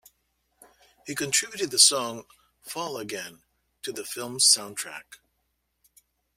He 1.05 1.13
contributed 1.13 1.69
the 1.69 1.77
song 1.77 2.25
"Fall 2.63 2.97
Again" 2.97 3.43
to 3.83 3.91
the 3.91 4.03
film's 4.03 4.45
soundtrack. 4.47 5.19